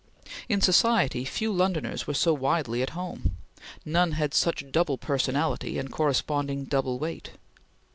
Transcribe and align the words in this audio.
In 0.49 0.61
society 0.61 1.25
few 1.25 1.53
Londoners 1.53 2.07
were 2.07 2.15
so 2.15 2.33
widely 2.33 2.81
at 2.81 2.89
home. 2.97 3.37
None 3.85 4.13
had 4.13 4.33
such 4.33 4.71
double 4.71 4.97
personality 4.97 5.77
and 5.77 5.91
corresponding 5.91 6.65
double 6.65 6.97
weight. 6.97 7.33